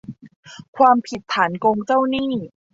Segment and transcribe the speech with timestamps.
[0.77, 2.31] ความผิดฐานโกงเจ้าหนี้